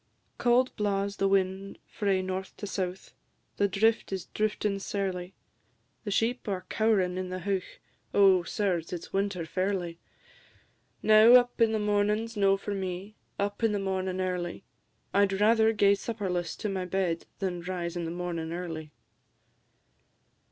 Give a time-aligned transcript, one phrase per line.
[0.39, 3.13] Cauld blaws the wind frae north to south;
[3.57, 5.35] The drift is drifting sairly;
[6.05, 7.79] The sheep are cow'rin' in the heuch;
[8.11, 9.99] Oh, sirs, it 's winter fairly!
[11.03, 14.63] Now, up in the mornin's no for me, Up in the mornin' early;
[15.13, 18.91] I'd rather gae supperless to my bed Than rise in the mornin' early.